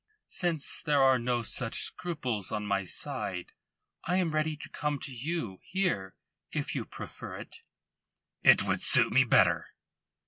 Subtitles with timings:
[0.25, 3.51] "Since there are no such scruples on my side,
[4.03, 6.15] I am ready to come to you here
[6.51, 7.57] if you prefer it."
[8.41, 9.75] "It would suit me better."